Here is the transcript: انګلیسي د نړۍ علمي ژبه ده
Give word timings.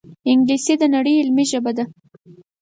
انګلیسي 0.29 0.73
د 0.81 0.83
نړۍ 0.95 1.13
علمي 1.21 1.45
ژبه 1.51 1.71
ده 1.77 1.85